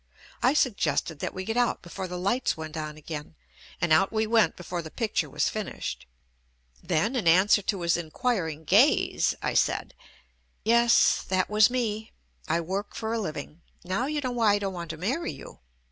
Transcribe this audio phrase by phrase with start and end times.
[0.41, 3.35] I suggested that we get out before the lights went on again,
[3.79, 6.07] and out we went before the picture was finished.
[6.81, 9.93] Then in answer to his inquiring gaze, I said,
[10.63, 12.09] "Yes, that was me,
[12.47, 13.61] I work for a living.
[13.83, 15.59] Now you know why I don't want to marry you."